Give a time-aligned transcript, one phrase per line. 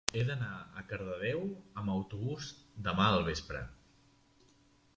[0.19, 1.43] He d'anar a Cardedeu
[1.81, 2.49] amb autobús
[2.89, 3.65] demà al vespre.